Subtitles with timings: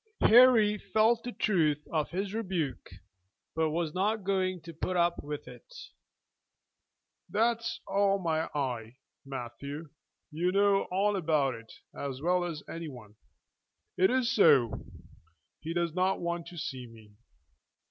[0.21, 2.89] Harry felt the truth of this rebuke,
[3.55, 5.91] but was not going to put up with it.
[7.29, 9.89] "That's all my eye, Matthew;
[10.31, 13.13] you know all about it as well as any one.
[13.95, 14.71] It is so.
[15.59, 17.11] He does not want to see me."